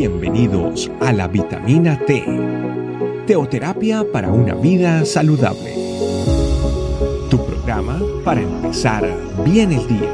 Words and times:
Bienvenidos 0.00 0.90
a 0.98 1.12
la 1.12 1.28
vitamina 1.28 1.98
T, 2.06 2.24
teoterapia 3.26 4.02
para 4.10 4.30
una 4.30 4.54
vida 4.54 5.04
saludable. 5.04 5.74
Tu 7.28 7.36
programa 7.44 8.00
para 8.24 8.40
empezar 8.40 9.06
bien 9.44 9.72
el 9.72 9.86
día. 9.86 10.10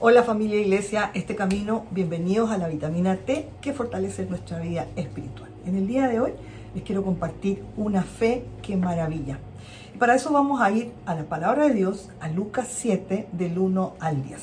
Hola 0.00 0.24
familia 0.24 0.60
Iglesia, 0.60 1.12
este 1.14 1.36
camino, 1.36 1.86
bienvenidos 1.92 2.50
a 2.50 2.58
la 2.58 2.66
vitamina 2.66 3.14
T 3.14 3.48
que 3.60 3.72
fortalece 3.72 4.26
nuestra 4.26 4.58
vida 4.58 4.88
espiritual. 4.96 5.50
En 5.64 5.76
el 5.76 5.86
día 5.86 6.08
de 6.08 6.18
hoy 6.18 6.32
les 6.74 6.82
quiero 6.82 7.04
compartir 7.04 7.62
una 7.76 8.02
fe 8.02 8.42
que 8.60 8.76
maravilla. 8.76 9.38
Para 9.98 10.16
eso 10.16 10.32
vamos 10.32 10.60
a 10.60 10.72
ir 10.72 10.92
a 11.06 11.14
la 11.14 11.22
palabra 11.22 11.68
de 11.68 11.74
Dios, 11.74 12.10
a 12.20 12.28
Lucas 12.28 12.66
7, 12.68 13.28
del 13.30 13.58
1 13.58 13.94
al 14.00 14.24
10. 14.24 14.40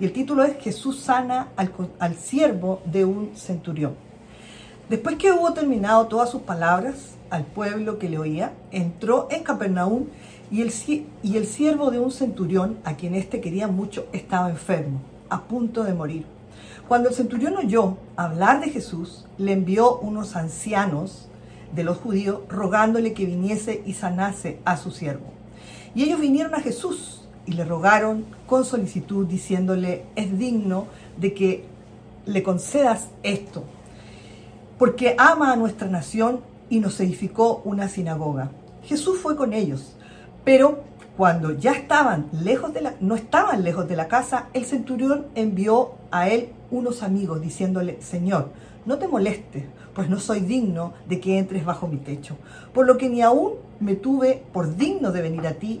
Y 0.00 0.04
el 0.04 0.12
título 0.12 0.42
es 0.42 0.58
Jesús 0.58 0.98
sana 0.98 1.48
al, 1.54 1.72
al 2.00 2.16
siervo 2.16 2.82
de 2.84 3.04
un 3.04 3.36
centurión. 3.36 3.94
Después 4.88 5.14
que 5.14 5.30
hubo 5.30 5.52
terminado 5.52 6.08
todas 6.08 6.30
sus 6.30 6.42
palabras 6.42 7.14
al 7.30 7.44
pueblo 7.44 8.00
que 8.00 8.08
le 8.08 8.18
oía, 8.18 8.52
entró 8.72 9.28
en 9.30 9.44
Capernaum 9.44 10.06
y 10.50 10.62
el, 10.62 10.72
y 11.22 11.36
el 11.36 11.46
siervo 11.46 11.92
de 11.92 12.00
un 12.00 12.10
centurión, 12.10 12.78
a 12.82 12.94
quien 12.94 13.14
éste 13.14 13.40
quería 13.40 13.68
mucho, 13.68 14.06
estaba 14.12 14.50
enfermo, 14.50 15.00
a 15.30 15.42
punto 15.42 15.84
de 15.84 15.94
morir. 15.94 16.24
Cuando 16.88 17.10
el 17.10 17.14
centurión 17.14 17.56
oyó 17.56 17.96
hablar 18.16 18.60
de 18.60 18.70
Jesús, 18.70 19.24
le 19.36 19.52
envió 19.52 19.98
unos 19.98 20.34
ancianos 20.34 21.28
de 21.74 21.84
los 21.84 21.98
judíos 21.98 22.40
rogándole 22.48 23.12
que 23.12 23.26
viniese 23.26 23.82
y 23.84 23.94
sanase 23.94 24.58
a 24.64 24.76
su 24.76 24.90
siervo. 24.90 25.26
Y 25.94 26.04
ellos 26.04 26.20
vinieron 26.20 26.54
a 26.54 26.60
Jesús 26.60 27.22
y 27.46 27.52
le 27.52 27.64
rogaron 27.64 28.24
con 28.46 28.64
solicitud 28.64 29.26
diciéndole, 29.26 30.04
es 30.16 30.38
digno 30.38 30.86
de 31.16 31.34
que 31.34 31.64
le 32.26 32.42
concedas 32.42 33.08
esto, 33.22 33.64
porque 34.78 35.14
ama 35.18 35.52
a 35.52 35.56
nuestra 35.56 35.88
nación 35.88 36.40
y 36.68 36.80
nos 36.80 37.00
edificó 37.00 37.62
una 37.64 37.88
sinagoga. 37.88 38.50
Jesús 38.84 39.18
fue 39.18 39.36
con 39.36 39.52
ellos, 39.54 39.96
pero 40.44 40.84
cuando 41.18 41.50
ya 41.50 41.72
estaban 41.72 42.28
lejos 42.30 42.72
de 42.72 42.80
la, 42.80 42.94
no 43.00 43.16
estaban 43.16 43.64
lejos 43.64 43.88
de 43.88 43.96
la 43.96 44.06
casa, 44.06 44.46
el 44.52 44.64
centurión 44.64 45.26
envió 45.34 45.94
a 46.12 46.28
él 46.28 46.50
unos 46.70 47.02
amigos 47.02 47.40
diciéndole, 47.40 48.00
Señor, 48.00 48.50
no 48.86 48.98
te 48.98 49.08
molestes, 49.08 49.64
pues 49.94 50.08
no 50.08 50.20
soy 50.20 50.38
digno 50.38 50.92
de 51.08 51.18
que 51.18 51.40
entres 51.40 51.64
bajo 51.64 51.88
mi 51.88 51.96
techo, 51.96 52.36
por 52.72 52.86
lo 52.86 52.96
que 52.98 53.08
ni 53.08 53.20
aún 53.20 53.54
me 53.80 53.96
tuve 53.96 54.44
por 54.52 54.76
digno 54.76 55.10
de 55.10 55.22
venir 55.22 55.44
a 55.48 55.54
ti, 55.54 55.80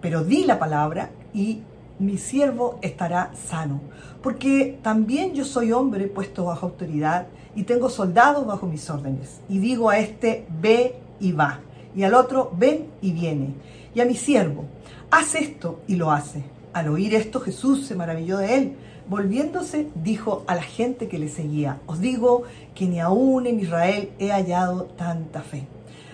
pero 0.00 0.24
di 0.24 0.42
la 0.44 0.58
palabra 0.58 1.10
y 1.32 1.62
mi 2.00 2.18
siervo 2.18 2.80
estará 2.82 3.30
sano, 3.46 3.80
porque 4.24 4.76
también 4.82 5.34
yo 5.34 5.44
soy 5.44 5.70
hombre 5.70 6.08
puesto 6.08 6.46
bajo 6.46 6.66
autoridad 6.66 7.28
y 7.54 7.62
tengo 7.62 7.88
soldados 7.88 8.44
bajo 8.44 8.66
mis 8.66 8.90
órdenes, 8.90 9.40
y 9.48 9.58
digo 9.60 9.88
a 9.88 9.98
este, 9.98 10.48
ve 10.60 10.96
y 11.20 11.30
va, 11.30 11.60
y 11.94 12.02
al 12.02 12.14
otro, 12.14 12.52
ven 12.56 12.88
y 13.00 13.12
viene, 13.12 13.54
y 13.94 14.00
a 14.00 14.04
mi 14.04 14.14
siervo, 14.14 14.64
haz 15.10 15.34
esto 15.34 15.80
y 15.86 15.96
lo 15.96 16.10
hace. 16.10 16.42
Al 16.72 16.88
oír 16.88 17.14
esto 17.14 17.40
Jesús 17.40 17.86
se 17.86 17.94
maravilló 17.94 18.38
de 18.38 18.56
él 18.56 18.76
Volviéndose, 19.06 19.90
dijo 19.94 20.44
a 20.46 20.54
la 20.54 20.62
gente 20.62 21.08
que 21.08 21.18
le 21.18 21.28
seguía, 21.28 21.78
os 21.84 22.00
digo 22.00 22.44
que 22.74 22.86
ni 22.86 23.00
aún 23.00 23.46
en 23.46 23.60
Israel 23.60 24.10
he 24.18 24.30
hallado 24.30 24.84
tanta 24.96 25.42
fe. 25.42 25.66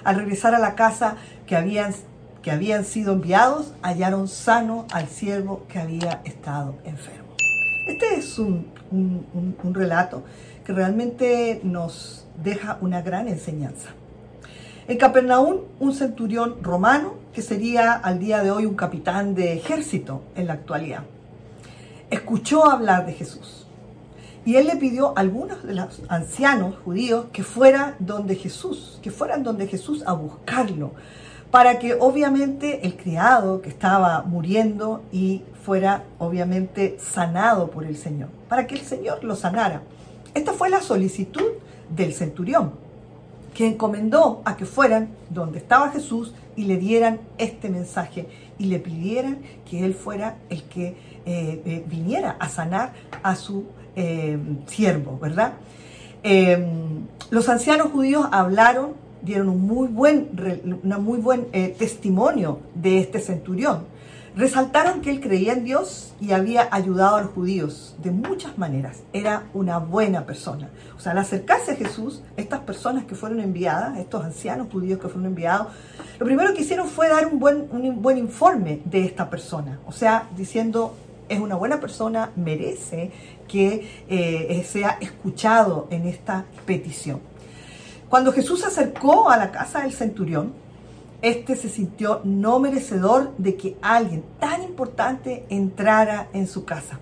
Al 0.02 0.16
regresar 0.16 0.56
a 0.56 0.58
la 0.58 0.74
casa 0.74 1.16
que 1.46 1.54
habían, 1.54 1.94
que 2.42 2.50
habían 2.50 2.84
sido 2.84 3.12
enviados, 3.12 3.74
hallaron 3.80 4.26
sano 4.26 4.86
al 4.90 5.08
siervo 5.08 5.66
que 5.68 5.78
había 5.78 6.20
estado 6.24 6.74
enfermo. 6.84 7.28
Este 7.86 8.16
es 8.16 8.40
un, 8.40 8.66
un 8.90 9.74
relato 9.74 10.24
que 10.64 10.72
realmente 10.72 11.60
nos 11.62 12.26
deja 12.42 12.78
una 12.80 13.02
gran 13.02 13.28
enseñanza. 13.28 13.90
En 14.90 14.98
Capernaum, 14.98 15.58
un 15.78 15.94
centurión 15.94 16.64
romano, 16.64 17.14
que 17.32 17.42
sería 17.42 17.92
al 17.92 18.18
día 18.18 18.42
de 18.42 18.50
hoy 18.50 18.66
un 18.66 18.74
capitán 18.74 19.36
de 19.36 19.52
ejército 19.52 20.22
en 20.34 20.48
la 20.48 20.54
actualidad, 20.54 21.04
escuchó 22.10 22.68
hablar 22.68 23.06
de 23.06 23.12
Jesús. 23.12 23.68
Y 24.44 24.56
él 24.56 24.66
le 24.66 24.74
pidió 24.74 25.10
a 25.10 25.20
algunos 25.20 25.62
de 25.62 25.74
los 25.74 26.02
ancianos 26.08 26.74
judíos 26.84 27.26
que 27.32 27.44
fueran 27.44 27.94
donde 28.00 28.34
Jesús, 28.34 28.98
que 29.00 29.12
fueran 29.12 29.44
donde 29.44 29.68
Jesús 29.68 30.02
a 30.08 30.12
buscarlo, 30.12 30.90
para 31.52 31.78
que 31.78 31.94
obviamente 31.94 32.84
el 32.84 32.96
criado 32.96 33.62
que 33.62 33.68
estaba 33.68 34.22
muriendo 34.22 35.04
y 35.12 35.44
fuera 35.64 36.02
obviamente 36.18 36.96
sanado 36.98 37.70
por 37.70 37.84
el 37.84 37.96
Señor, 37.96 38.30
para 38.48 38.66
que 38.66 38.74
el 38.74 38.80
Señor 38.80 39.22
lo 39.22 39.36
sanara. 39.36 39.82
Esta 40.34 40.52
fue 40.52 40.68
la 40.68 40.80
solicitud 40.80 41.46
del 41.94 42.12
centurión, 42.12 42.89
que 43.60 43.66
encomendó 43.66 44.40
a 44.46 44.56
que 44.56 44.64
fueran 44.64 45.10
donde 45.28 45.58
estaba 45.58 45.90
Jesús 45.90 46.32
y 46.56 46.64
le 46.64 46.78
dieran 46.78 47.20
este 47.36 47.68
mensaje 47.68 48.26
y 48.58 48.64
le 48.64 48.78
pidieran 48.78 49.40
que 49.68 49.84
él 49.84 49.92
fuera 49.92 50.38
el 50.48 50.62
que 50.62 50.86
eh, 50.86 50.94
eh, 51.26 51.84
viniera 51.86 52.38
a 52.40 52.48
sanar 52.48 52.94
a 53.22 53.36
su 53.36 53.66
eh, 53.96 54.38
siervo, 54.66 55.18
¿verdad? 55.20 55.52
los 57.30 57.50
ancianos 57.50 57.92
judíos 57.92 58.26
hablaron, 58.32 58.94
dieron 59.20 59.50
un 59.50 59.66
muy 59.66 59.88
buen, 59.88 60.30
una 60.82 60.96
muy 60.96 61.18
buen 61.18 61.44
testimonio 61.76 62.60
de 62.74 63.00
este 63.00 63.20
centurión 63.20 63.84
Resaltaron 64.36 65.00
que 65.00 65.10
él 65.10 65.20
creía 65.20 65.52
en 65.52 65.64
Dios 65.64 66.14
y 66.20 66.32
había 66.32 66.68
ayudado 66.70 67.16
a 67.16 67.22
los 67.22 67.32
judíos 67.32 67.96
de 67.98 68.12
muchas 68.12 68.58
maneras. 68.58 69.02
Era 69.12 69.44
una 69.54 69.78
buena 69.78 70.24
persona. 70.24 70.70
O 70.96 71.00
sea, 71.00 71.12
al 71.12 71.18
acercarse 71.18 71.72
a 71.72 71.76
Jesús, 71.76 72.22
estas 72.36 72.60
personas 72.60 73.04
que 73.04 73.16
fueron 73.16 73.40
enviadas, 73.40 73.98
estos 73.98 74.24
ancianos 74.24 74.68
judíos 74.70 75.00
que 75.00 75.08
fueron 75.08 75.26
enviados, 75.26 75.68
lo 76.18 76.26
primero 76.26 76.54
que 76.54 76.62
hicieron 76.62 76.86
fue 76.88 77.08
dar 77.08 77.26
un 77.26 77.40
buen, 77.40 77.68
un 77.72 78.00
buen 78.00 78.18
informe 78.18 78.80
de 78.84 79.04
esta 79.04 79.28
persona. 79.28 79.80
O 79.86 79.92
sea, 79.92 80.28
diciendo, 80.36 80.94
es 81.28 81.40
una 81.40 81.56
buena 81.56 81.80
persona, 81.80 82.30
merece 82.36 83.10
que 83.48 84.04
eh, 84.08 84.64
sea 84.68 84.98
escuchado 85.00 85.88
en 85.90 86.06
esta 86.06 86.44
petición. 86.66 87.20
Cuando 88.08 88.32
Jesús 88.32 88.60
se 88.60 88.66
acercó 88.66 89.30
a 89.30 89.36
la 89.36 89.50
casa 89.50 89.82
del 89.82 89.92
centurión, 89.92 90.52
este 91.22 91.56
se 91.56 91.68
sintió 91.68 92.20
no 92.24 92.58
merecedor 92.60 93.36
de 93.36 93.56
que 93.56 93.76
alguien 93.82 94.24
tan 94.38 94.62
importante 94.62 95.44
entrara 95.48 96.28
en 96.32 96.46
su 96.46 96.64
casa. 96.64 96.98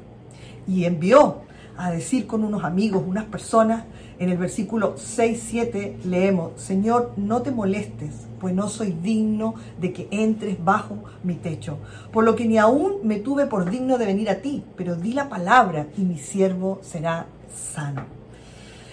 Y 0.66 0.84
envió 0.84 1.42
a 1.76 1.92
decir 1.92 2.26
con 2.26 2.44
unos 2.44 2.64
amigos, 2.64 3.04
unas 3.06 3.24
personas, 3.26 3.84
en 4.18 4.30
el 4.30 4.36
versículo 4.36 4.96
6-7 4.96 6.02
leemos, 6.02 6.60
Señor, 6.60 7.12
no 7.16 7.42
te 7.42 7.52
molestes, 7.52 8.26
pues 8.40 8.52
no 8.52 8.68
soy 8.68 8.90
digno 8.90 9.54
de 9.80 9.92
que 9.92 10.08
entres 10.10 10.62
bajo 10.62 11.04
mi 11.22 11.34
techo, 11.34 11.78
por 12.12 12.24
lo 12.24 12.34
que 12.34 12.46
ni 12.46 12.58
aún 12.58 12.96
me 13.04 13.20
tuve 13.20 13.46
por 13.46 13.70
digno 13.70 13.96
de 13.96 14.06
venir 14.06 14.28
a 14.28 14.42
ti, 14.42 14.64
pero 14.76 14.96
di 14.96 15.12
la 15.12 15.28
palabra 15.28 15.86
y 15.96 16.02
mi 16.02 16.18
siervo 16.18 16.80
será 16.82 17.26
sano. 17.72 18.06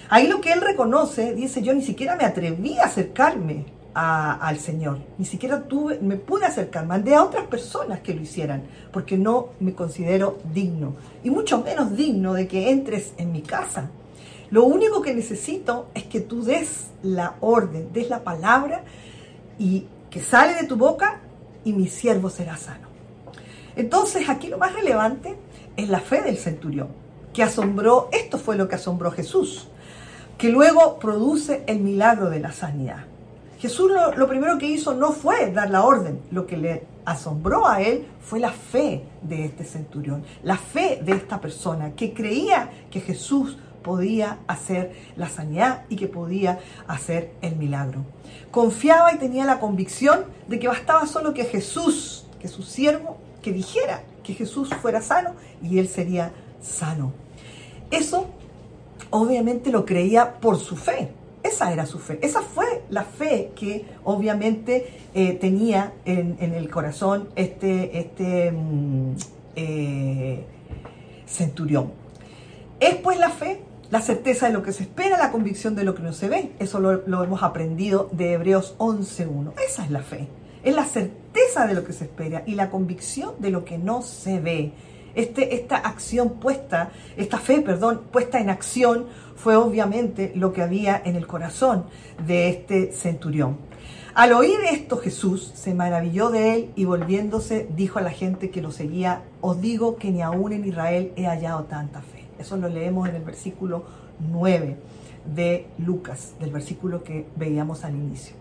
Ahí 0.10 0.28
lo 0.28 0.40
que 0.40 0.54
él 0.54 0.62
reconoce, 0.62 1.34
dice, 1.34 1.64
yo 1.64 1.74
ni 1.74 1.82
siquiera 1.82 2.16
me 2.16 2.26
atreví 2.26 2.78
a 2.78 2.84
acercarme 2.84 3.66
al 3.96 4.60
Señor. 4.60 5.00
Ni 5.18 5.26
siquiera 5.26 5.64
tuve, 5.64 6.00
me 6.00 6.18
pude 6.18 6.46
acercar, 6.46 6.86
mandé 6.86 7.16
a 7.16 7.24
otras 7.24 7.46
personas 7.48 8.02
que 8.02 8.14
lo 8.14 8.22
hicieran, 8.22 8.64
porque 8.92 9.18
no 9.18 9.50
me 9.62 9.74
considero 9.74 10.38
digno, 10.54 10.96
y 11.24 11.30
mucho 11.30 11.62
menos 11.62 11.96
digno 11.96 12.34
de 12.34 12.48
que 12.48 12.70
entres 12.72 13.14
en 13.18 13.32
mi 13.32 13.42
casa. 13.42 13.90
Lo 14.52 14.66
único 14.66 15.02
que 15.02 15.16
necesito 15.16 15.88
es 15.94 16.04
que 16.04 16.20
tú 16.20 16.44
des 16.44 16.88
la 17.04 17.36
orden, 17.40 17.92
des 17.94 18.10
la 18.10 18.24
palabra 18.24 18.84
y 19.58 19.88
que 20.10 20.22
sale 20.22 20.56
de 20.56 20.68
tu 20.68 20.76
boca 20.76 21.22
y 21.64 21.74
mi 21.74 21.88
siervo 21.88 22.30
será 22.30 22.58
sano. 22.58 22.90
Entonces 23.76 24.30
aquí 24.30 24.48
lo 24.48 24.58
más 24.58 24.74
relevante 24.74 25.38
es 25.78 25.90
la 25.90 26.00
fe 26.00 26.22
del 26.22 26.38
centurión, 26.38 26.90
que 27.34 27.44
asombró, 27.44 28.10
esto 28.12 28.38
fue 28.38 28.56
lo 28.56 28.68
que 28.68 28.76
asombró 28.76 29.12
Jesús, 29.12 29.68
que 30.38 30.50
luego 30.50 31.00
produce 31.00 31.64
el 31.66 31.80
milagro 31.80 32.30
de 32.30 32.40
la 32.40 32.52
sanidad. 32.52 33.06
Jesús 33.60 33.92
lo, 34.16 34.28
primero 34.28 34.58
que 34.58 34.68
hizo 34.68 34.94
no 34.94 35.12
fue 35.12 35.52
dar 35.52 35.70
la 35.70 35.84
orden, 35.84 36.22
lo 36.32 36.46
que 36.46 36.58
le 36.58 36.84
asombró 37.06 37.68
a 37.68 37.82
él 37.82 38.06
fue 38.22 38.40
la 38.40 38.52
fe 38.52 39.04
de 39.22 39.46
este 39.46 39.64
centurión, 39.64 40.24
la 40.44 40.58
fe 40.58 41.00
de 41.04 41.14
esta 41.14 41.40
persona 41.40 41.94
que 41.96 42.14
creía 42.14 42.70
que 42.92 43.00
Jesús 43.00 43.58
podía 43.84 44.40
hacer 44.48 44.94
la 45.16 45.30
sanidad 45.30 45.84
y 45.90 45.96
que 45.96 46.08
podía 46.08 46.60
hacer 46.88 47.32
el 47.42 47.56
milagro. 47.56 48.04
Confiaba 48.52 49.14
y 49.14 49.20
tenía 49.20 49.46
la 49.46 49.60
convicción 49.60 50.26
de 50.48 50.60
que 50.60 50.68
bastaba 50.68 51.06
solo 51.06 51.34
que 51.34 51.46
Jesús, 51.46 52.26
que 52.40 52.48
su 52.48 52.64
siervo, 52.64 53.18
que 53.42 53.52
dijera 53.52 54.02
que 54.24 54.34
Jesús 54.34 54.70
fuera 54.82 55.02
sano 55.02 55.36
y 55.62 55.78
él 55.78 55.88
sería 55.88 56.32
sano. 56.62 57.14
Eso 57.92 58.26
obviamente 59.12 59.72
lo 59.72 59.86
creía 59.86 60.40
por 60.40 60.58
su 60.58 60.76
fe, 60.76 61.12
Esa 61.46 61.72
era 61.72 61.86
su 61.86 62.00
fe. 62.00 62.18
Esa 62.24 62.42
fue 62.42 62.66
la 62.90 63.04
fe 63.04 63.52
que 63.56 63.86
obviamente 64.04 64.88
eh, 65.14 65.34
tenía 65.34 65.94
en, 66.04 66.38
el 66.40 66.72
corazón 66.72 67.30
este, 67.36 68.00
este 68.00 68.52
mm, 68.52 69.16
eh, 69.56 70.44
centurión. 71.28 71.92
Es 72.80 72.96
pues 72.96 73.20
la 73.20 73.30
fe, 73.30 73.62
la 73.92 74.02
certeza 74.02 74.48
de 74.48 74.54
lo 74.54 74.64
que 74.64 74.74
se 74.74 74.84
espera, 74.84 75.20
la 75.20 75.32
convicción 75.32 75.76
de 75.76 75.84
lo 75.84 75.94
que 75.94 76.02
no 76.02 76.14
se 76.14 76.30
ve. 76.30 76.52
Eso 76.58 76.80
lo, 76.80 77.04
lo 77.06 77.24
hemos 77.24 77.44
aprendido 77.44 78.10
de 78.12 78.34
Hebreos 78.34 78.76
11.1. 78.80 79.54
Esa 79.68 79.86
es 79.86 79.92
la 79.92 80.02
fe. 80.02 80.28
Es 80.64 80.74
la 80.74 80.86
certeza 80.86 81.68
de 81.68 81.76
lo 81.76 81.84
que 81.84 81.94
se 81.94 82.06
espera 82.06 82.42
y 82.48 82.56
la 82.56 82.72
convicción 82.72 83.36
de 83.38 83.52
lo 83.52 83.66
que 83.66 83.78
no 83.78 84.02
se 84.02 84.40
ve. 84.40 84.74
Este, 85.16 85.56
esta 85.56 85.78
acción 85.78 86.36
puesta, 86.42 86.92
esta 87.18 87.40
fe, 87.40 87.62
perdón, 87.62 88.02
puesta 88.12 88.40
en 88.40 88.50
acción 88.50 89.06
fue 89.36 89.56
obviamente 89.56 90.32
lo 90.36 90.54
que 90.54 90.62
había 90.62 91.02
en 91.04 91.16
el 91.16 91.26
corazón 91.26 91.86
de 92.26 92.50
este 92.50 92.92
centurión. 92.92 93.58
Al 94.14 94.32
oír 94.32 94.58
esto 94.72 94.98
Jesús 94.98 95.52
se 95.56 95.74
maravilló 95.74 96.30
de 96.30 96.54
él 96.54 96.72
y 96.76 96.86
volviéndose 96.86 97.68
dijo 97.76 98.00
a 98.00 98.02
la 98.02 98.12
gente 98.12 98.50
que 98.50 98.62
lo 98.62 98.72
seguía, 98.72 99.24
os 99.42 99.60
digo 99.60 99.98
que 99.98 100.10
ni 100.10 100.22
aún 100.22 100.54
en 100.54 100.66
Israel 100.66 101.12
he 101.18 101.26
hallado 101.26 101.66
tanta 101.66 102.02
fe. 102.02 102.26
Eso 102.40 102.56
lo 102.56 102.70
leemos 102.70 103.10
en 103.10 103.16
el 103.16 103.24
versículo 103.24 103.84
9 104.32 104.78
de 105.34 105.68
Lucas, 105.80 106.36
del 106.40 106.52
versículo 106.52 107.04
que 107.04 107.26
veíamos 107.36 107.84
al 107.84 107.96
inicio. 107.96 108.36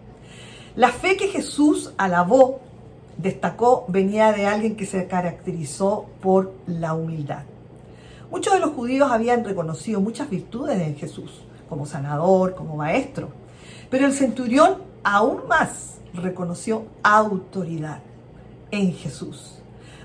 La 0.76 0.90
fe 0.90 1.16
que 1.16 1.28
Jesús 1.28 1.92
alabó 1.96 2.60
destacó 3.16 3.84
venía 3.88 4.32
de 4.32 4.46
alguien 4.46 4.76
que 4.76 4.86
se 4.86 5.06
caracterizó 5.06 6.06
por 6.20 6.52
la 6.66 6.94
humildad. 6.94 7.44
Muchos 8.30 8.54
de 8.54 8.60
los 8.60 8.70
judíos 8.70 9.10
habían 9.10 9.44
reconocido 9.44 10.00
muchas 10.00 10.28
virtudes 10.28 10.80
en 10.80 10.96
Jesús, 10.96 11.44
como 11.68 11.86
sanador, 11.86 12.54
como 12.54 12.76
maestro, 12.76 13.28
pero 13.90 14.06
el 14.06 14.12
centurión 14.12 14.78
aún 15.02 15.46
más 15.48 15.98
reconoció 16.14 16.86
autoridad 17.02 18.00
en 18.70 18.92
Jesús. 18.92 19.58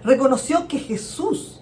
Reconoció 0.03 0.67
que 0.67 0.79
Jesús 0.79 1.61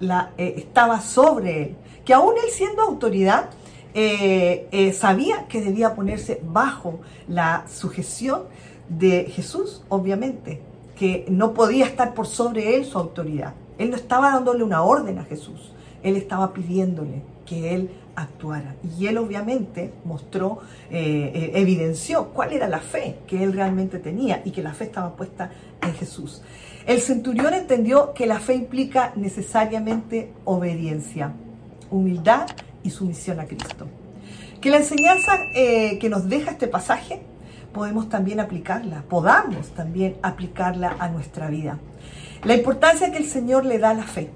la, 0.00 0.32
eh, 0.36 0.54
estaba 0.58 1.00
sobre 1.00 1.62
él, 1.62 1.76
que 2.04 2.12
aún 2.12 2.34
él 2.34 2.50
siendo 2.50 2.82
autoridad, 2.82 3.50
eh, 3.94 4.68
eh, 4.72 4.92
sabía 4.92 5.46
que 5.48 5.60
debía 5.60 5.94
ponerse 5.94 6.40
bajo 6.44 7.00
la 7.28 7.64
sujeción 7.68 8.44
de 8.88 9.24
Jesús, 9.24 9.82
obviamente, 9.88 10.62
que 11.02 11.24
no 11.28 11.52
podía 11.52 11.84
estar 11.84 12.14
por 12.14 12.28
sobre 12.28 12.76
él 12.76 12.84
su 12.84 12.96
autoridad. 12.96 13.54
Él 13.76 13.90
no 13.90 13.96
estaba 13.96 14.30
dándole 14.30 14.62
una 14.62 14.84
orden 14.84 15.18
a 15.18 15.24
Jesús, 15.24 15.72
él 16.04 16.14
estaba 16.14 16.52
pidiéndole 16.52 17.24
que 17.44 17.74
él 17.74 17.90
actuara. 18.14 18.76
Y 18.96 19.08
él 19.08 19.18
obviamente 19.18 19.92
mostró, 20.04 20.60
eh, 20.92 21.32
eh, 21.34 21.50
evidenció 21.54 22.28
cuál 22.28 22.52
era 22.52 22.68
la 22.68 22.78
fe 22.78 23.16
que 23.26 23.42
él 23.42 23.52
realmente 23.52 23.98
tenía 23.98 24.42
y 24.44 24.52
que 24.52 24.62
la 24.62 24.74
fe 24.74 24.84
estaba 24.84 25.16
puesta 25.16 25.50
en 25.82 25.92
Jesús. 25.94 26.40
El 26.86 27.00
centurión 27.00 27.52
entendió 27.52 28.14
que 28.14 28.26
la 28.26 28.38
fe 28.38 28.54
implica 28.54 29.12
necesariamente 29.16 30.32
obediencia, 30.44 31.32
humildad 31.90 32.46
y 32.84 32.90
sumisión 32.90 33.40
a 33.40 33.46
Cristo. 33.46 33.88
Que 34.60 34.70
la 34.70 34.76
enseñanza 34.76 35.32
eh, 35.52 35.98
que 35.98 36.08
nos 36.08 36.28
deja 36.28 36.52
este 36.52 36.68
pasaje 36.68 37.22
podemos 37.72 38.08
también 38.08 38.40
aplicarla, 38.40 39.02
podamos 39.08 39.70
también 39.70 40.16
aplicarla 40.22 40.96
a 40.98 41.08
nuestra 41.08 41.48
vida. 41.48 41.78
La 42.44 42.54
importancia 42.54 43.10
que 43.10 43.18
el 43.18 43.26
Señor 43.26 43.64
le 43.64 43.78
da 43.78 43.90
a 43.90 43.94
la 43.94 44.02
fe. 44.02 44.30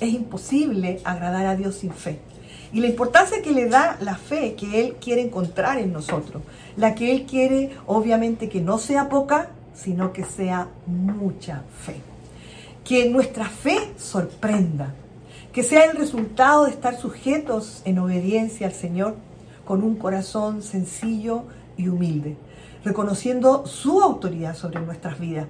Es 0.00 0.12
imposible 0.12 1.00
agradar 1.04 1.46
a 1.46 1.56
Dios 1.56 1.76
sin 1.76 1.92
fe. 1.92 2.20
Y 2.72 2.80
la 2.80 2.86
importancia 2.86 3.42
que 3.42 3.50
le 3.50 3.68
da 3.68 3.98
la 4.00 4.16
fe 4.16 4.54
que 4.54 4.80
Él 4.80 4.96
quiere 5.00 5.22
encontrar 5.22 5.78
en 5.78 5.92
nosotros. 5.92 6.42
La 6.76 6.94
que 6.94 7.12
Él 7.12 7.26
quiere, 7.26 7.70
obviamente, 7.86 8.48
que 8.48 8.60
no 8.60 8.78
sea 8.78 9.08
poca, 9.08 9.50
sino 9.74 10.12
que 10.12 10.24
sea 10.24 10.68
mucha 10.86 11.64
fe. 11.84 11.96
Que 12.84 13.10
nuestra 13.10 13.46
fe 13.46 13.78
sorprenda. 13.98 14.94
Que 15.52 15.64
sea 15.64 15.84
el 15.86 15.96
resultado 15.96 16.64
de 16.64 16.70
estar 16.70 16.96
sujetos 16.96 17.82
en 17.84 17.98
obediencia 17.98 18.68
al 18.68 18.72
Señor 18.72 19.16
con 19.64 19.82
un 19.82 19.96
corazón 19.96 20.62
sencillo 20.62 21.44
y 21.76 21.88
humilde 21.88 22.36
reconociendo 22.84 23.66
su 23.66 24.02
autoridad 24.02 24.56
sobre 24.56 24.80
nuestras 24.80 25.18
vidas. 25.18 25.46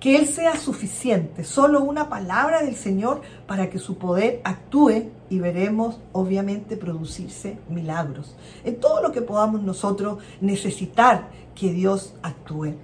Que 0.00 0.16
Él 0.16 0.26
sea 0.26 0.56
suficiente, 0.56 1.42
solo 1.44 1.80
una 1.80 2.08
palabra 2.08 2.62
del 2.62 2.76
Señor 2.76 3.22
para 3.46 3.70
que 3.70 3.78
su 3.78 3.96
poder 3.96 4.40
actúe 4.44 5.10
y 5.30 5.38
veremos 5.38 5.98
obviamente 6.12 6.76
producirse 6.76 7.58
milagros. 7.68 8.36
En 8.64 8.78
todo 8.78 9.02
lo 9.02 9.12
que 9.12 9.22
podamos 9.22 9.62
nosotros 9.62 10.18
necesitar 10.40 11.28
que 11.54 11.72
Dios 11.72 12.14
actúe. 12.22 12.74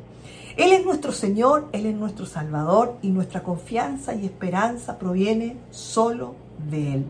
Él 0.57 0.73
es 0.73 0.85
nuestro 0.85 1.13
Señor, 1.13 1.69
Él 1.73 1.87
es 1.87 1.95
nuestro 1.95 2.27
Salvador 2.27 2.97
y 3.03 3.09
nuestra 3.09 3.43
confianza 3.43 4.15
y 4.15 4.27
esperanza 4.27 4.99
proviene 4.99 5.57
solo 5.71 6.35
de 6.71 6.95
Él. 6.95 7.07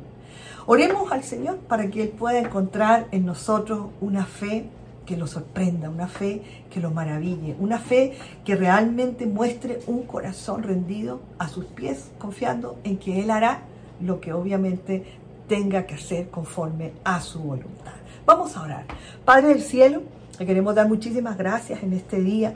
Oremos 0.66 1.10
al 1.10 1.24
Señor 1.24 1.58
para 1.58 1.90
que 1.90 2.02
Él 2.02 2.08
pueda 2.10 2.38
encontrar 2.38 3.08
en 3.10 3.26
nosotros 3.26 3.86
una 4.00 4.26
fe 4.26 4.68
que 5.06 5.16
lo 5.16 5.26
sorprenda, 5.26 5.90
una 5.90 6.08
fe 6.08 6.42
que 6.70 6.80
lo 6.80 6.90
maraville, 6.90 7.56
una 7.58 7.78
fe 7.78 8.14
que 8.44 8.56
realmente 8.56 9.26
muestre 9.26 9.80
un 9.86 10.02
corazón 10.02 10.62
rendido 10.62 11.20
a 11.38 11.48
sus 11.48 11.64
pies, 11.64 12.10
confiando 12.18 12.76
en 12.84 12.98
que 12.98 13.20
Él 13.22 13.30
hará 13.30 13.62
lo 14.00 14.20
que 14.20 14.32
obviamente 14.32 15.04
tenga 15.48 15.86
que 15.86 15.94
hacer 15.94 16.28
conforme 16.30 16.92
a 17.04 17.20
su 17.20 17.40
voluntad. 17.40 17.92
Vamos 18.24 18.56
a 18.56 18.62
orar. 18.62 18.84
Padre 19.24 19.48
del 19.48 19.62
cielo, 19.62 20.02
le 20.38 20.46
queremos 20.46 20.74
dar 20.74 20.88
muchísimas 20.88 21.36
gracias 21.36 21.82
en 21.82 21.92
este 21.92 22.20
día, 22.20 22.54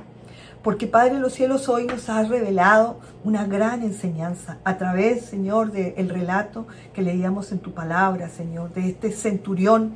porque 0.62 0.86
Padre 0.86 1.14
de 1.14 1.20
los 1.20 1.32
cielos 1.32 1.68
hoy 1.68 1.86
nos 1.86 2.08
ha 2.08 2.22
revelado 2.22 2.98
una 3.22 3.44
gran 3.44 3.82
enseñanza 3.82 4.58
a 4.64 4.78
través, 4.78 5.24
Señor, 5.24 5.72
del 5.72 6.08
relato 6.08 6.66
que 6.92 7.02
leíamos 7.02 7.52
en 7.52 7.58
tu 7.58 7.72
palabra, 7.72 8.28
Señor, 8.28 8.72
de 8.72 8.88
este 8.88 9.12
centurión 9.12 9.92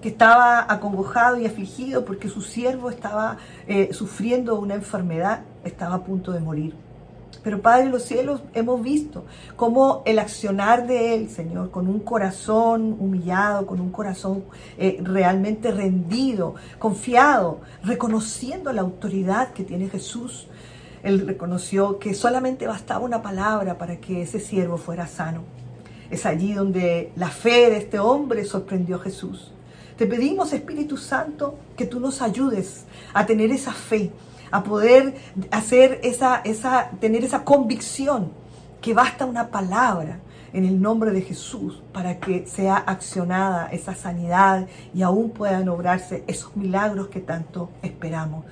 que 0.00 0.08
estaba 0.08 0.66
acongojado 0.72 1.38
y 1.38 1.46
afligido 1.46 2.04
porque 2.04 2.28
su 2.28 2.42
siervo 2.42 2.90
estaba 2.90 3.36
eh, 3.66 3.90
sufriendo 3.92 4.58
una 4.58 4.74
enfermedad, 4.74 5.42
estaba 5.64 5.96
a 5.96 6.04
punto 6.04 6.32
de 6.32 6.40
morir. 6.40 6.74
Pero 7.42 7.62
Padre 7.62 7.84
de 7.84 7.90
los 7.90 8.02
cielos, 8.02 8.42
hemos 8.54 8.82
visto 8.82 9.24
cómo 9.56 10.02
el 10.04 10.18
accionar 10.18 10.86
de 10.86 11.14
Él, 11.14 11.30
Señor, 11.30 11.70
con 11.70 11.88
un 11.88 12.00
corazón 12.00 12.96
humillado, 12.98 13.66
con 13.66 13.80
un 13.80 13.90
corazón 13.90 14.44
eh, 14.76 14.98
realmente 15.02 15.70
rendido, 15.70 16.54
confiado, 16.78 17.60
reconociendo 17.82 18.72
la 18.72 18.82
autoridad 18.82 19.52
que 19.52 19.64
tiene 19.64 19.88
Jesús. 19.88 20.48
Él 21.02 21.26
reconoció 21.26 21.98
que 21.98 22.12
solamente 22.12 22.66
bastaba 22.66 23.04
una 23.04 23.22
palabra 23.22 23.78
para 23.78 23.96
que 23.96 24.22
ese 24.22 24.38
siervo 24.38 24.76
fuera 24.76 25.06
sano. 25.06 25.42
Es 26.10 26.26
allí 26.26 26.52
donde 26.52 27.12
la 27.16 27.28
fe 27.28 27.70
de 27.70 27.78
este 27.78 27.98
hombre 27.98 28.44
sorprendió 28.44 28.96
a 28.96 29.00
Jesús. 29.00 29.52
Te 30.00 30.06
pedimos, 30.06 30.54
Espíritu 30.54 30.96
Santo, 30.96 31.58
que 31.76 31.84
tú 31.84 32.00
nos 32.00 32.22
ayudes 32.22 32.86
a 33.12 33.26
tener 33.26 33.50
esa 33.50 33.74
fe, 33.74 34.10
a 34.50 34.62
poder 34.62 35.14
hacer 35.50 36.00
esa, 36.02 36.36
esa, 36.36 36.88
tener 37.00 37.22
esa 37.22 37.44
convicción 37.44 38.32
que 38.80 38.94
basta 38.94 39.26
una 39.26 39.48
palabra 39.48 40.20
en 40.54 40.64
el 40.64 40.80
nombre 40.80 41.10
de 41.10 41.20
Jesús 41.20 41.82
para 41.92 42.18
que 42.18 42.46
sea 42.46 42.76
accionada 42.76 43.68
esa 43.72 43.94
sanidad 43.94 44.68
y 44.94 45.02
aún 45.02 45.32
puedan 45.32 45.68
obrarse 45.68 46.24
esos 46.26 46.56
milagros 46.56 47.08
que 47.08 47.20
tanto 47.20 47.68
esperamos. 47.82 48.46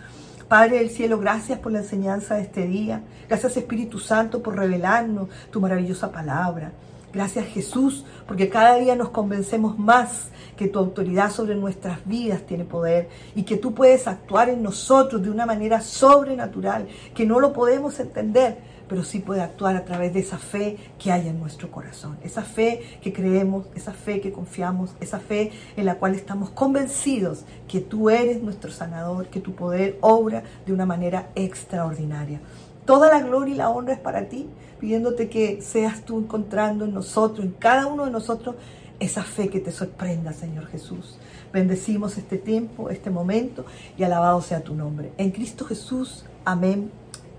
Padre 0.49 0.81
del 0.81 0.91
cielo, 0.91 1.19
gracias 1.19 1.59
por 1.61 1.73
la 1.73 1.79
enseñanza 1.79 2.35
de 2.35 2.43
este 2.43 2.67
día. 2.67 3.01
Gracias 3.27 3.57
Espíritu 3.57 3.99
Santo 3.99 4.43
por 4.43 4.55
revelarnos 4.55 5.31
tu 5.51 5.63
maravillosa 5.63 6.13
palabra. 6.13 6.73
Gracias 7.13 7.47
Jesús, 7.47 8.05
porque 8.27 8.51
cada 8.51 8.77
día 8.77 8.95
nos 8.95 9.09
convencemos 9.09 9.79
más 9.79 10.29
que 10.59 10.69
tu 10.69 10.79
autoridad 10.79 11.31
sobre 11.31 11.55
nuestras 11.55 12.07
vidas 12.07 12.43
tiene 12.43 12.65
poder 12.65 13.09
y 13.35 13.45
que 13.45 13.57
tú 13.57 13.73
puedes 13.73 14.07
actuar 14.07 14.51
en 14.51 14.63
nosotros 14.63 15.23
de 15.23 15.31
una 15.31 15.47
manera 15.47 15.81
sobrenatural, 15.81 16.87
que 17.15 17.25
no 17.25 17.41
lo 17.41 17.55
podemos 17.55 17.99
entender, 17.99 18.59
pero 18.89 19.05
sí 19.05 19.21
puede 19.21 19.41
actuar 19.41 19.77
a 19.77 19.87
través 19.87 20.13
de 20.13 20.21
esa 20.21 20.37
fe 20.37 20.77
que 20.99 21.11
hay 21.11 21.29
en 21.29 21.41
nuestro 21.41 21.71
corazón, 21.71 22.19
esa 22.23 22.43
fe 22.43 22.99
que 23.01 23.13
creemos, 23.13 23.67
esa 23.75 23.93
fe 23.93 24.21
que 24.21 24.33
confiamos, 24.33 24.91
esa 25.01 25.19
fe 25.19 25.53
en 25.77 25.87
la 25.87 25.95
cual 25.95 26.15
estamos 26.15 26.51
convencidos 26.51 27.45
que 27.67 27.81
tú 27.81 28.11
eres 28.11 28.43
nuestro 28.43 28.71
sanador, 28.71 29.29
que 29.29 29.41
tu 29.41 29.55
poder 29.55 29.97
obra 30.03 30.43
de 30.67 30.75
una 30.75 30.85
manera 30.85 31.31
extraordinaria. 31.35 32.41
Toda 32.85 33.11
la 33.11 33.21
gloria 33.21 33.55
y 33.55 33.59
la 33.59 33.71
honra 33.71 33.93
es 33.93 34.01
para 34.01 34.29
ti, 34.29 34.49
pidiéndote 34.79 35.29
que 35.29 35.61
seas 35.63 36.05
tú 36.05 36.19
encontrando 36.19 36.85
en 36.85 36.95
nosotros, 36.95 37.45
en 37.45 37.53
cada 37.53 37.87
uno 37.87 38.05
de 38.05 38.11
nosotros, 38.11 38.57
esa 39.01 39.23
fe 39.23 39.49
que 39.49 39.61
te 39.61 39.71
sorprenda, 39.71 40.33
Señor 40.33 40.67
Jesús. 40.67 41.19
Bendecimos 41.53 42.19
este 42.19 42.37
tiempo, 42.37 42.91
este 42.91 43.11
momento 43.11 43.65
y 43.97 44.03
alabado 44.03 44.41
sea 44.43 44.61
tu 44.61 44.75
nombre. 44.75 45.13
En 45.17 45.31
Cristo 45.31 45.65
Jesús, 45.65 46.25
amén 46.45 46.91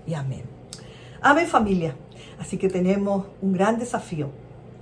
y 0.06 0.14
amén. 0.14 0.42
Amén 1.20 1.46
familia. 1.46 1.94
Así 2.38 2.56
que 2.56 2.68
tenemos 2.68 3.26
un 3.42 3.52
gran 3.52 3.78
desafío 3.78 4.30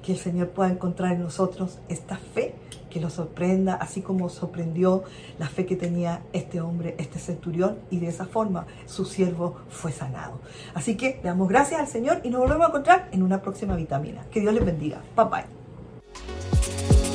que 0.09 0.15
el 0.15 0.19
Señor 0.19 0.49
pueda 0.49 0.71
encontrar 0.71 1.13
en 1.13 1.21
nosotros 1.21 1.81
esta 1.91 2.17
fe 2.17 2.55
que 2.89 2.99
lo 2.99 3.11
sorprenda, 3.11 3.75
así 3.75 4.01
como 4.01 4.31
sorprendió 4.31 5.05
la 5.39 5.47
fe 5.51 5.67
que 5.67 5.77
tenía 5.77 6.23
este 6.33 6.63
hombre, 6.63 6.95
este 6.97 7.19
centurión, 7.19 7.77
y 7.91 7.99
de 7.99 8.07
esa 8.07 8.25
forma 8.25 8.67
su 8.87 9.05
siervo 9.05 9.57
fue 9.69 9.93
sanado. 9.93 10.41
Así 10.73 10.97
que 10.97 11.21
le 11.23 11.29
damos 11.29 11.47
gracias 11.51 11.79
al 11.79 11.89
Señor 11.89 12.23
y 12.25 12.31
nos 12.31 12.41
volvemos 12.41 12.65
a 12.65 12.69
encontrar 12.69 13.09
en 13.13 13.23
una 13.23 13.43
próxima 13.43 13.77
vitamina. 13.77 14.25
Que 14.31 14.41
Dios 14.41 14.55
les 14.55 14.65
bendiga. 14.65 15.03
Bye 15.15 15.27
bye. 15.27 15.45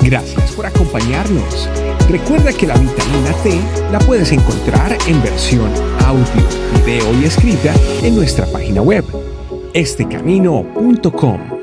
Gracias 0.07 0.51
por 0.51 0.67
acompañarnos. 0.67 1.67
Recuerda 2.11 2.53
que 2.53 2.67
la 2.67 2.77
vitamina 2.77 3.33
T 3.41 3.59
la 3.91 3.97
puedes 3.97 4.31
encontrar 4.31 4.95
en 5.07 5.19
versión 5.23 5.71
audio, 6.05 6.47
video 6.75 7.19
y 7.19 7.25
escrita 7.25 7.73
en 8.03 8.15
nuestra 8.15 8.45
página 8.45 8.83
web, 8.83 9.03
estecamino.com. 9.73 11.62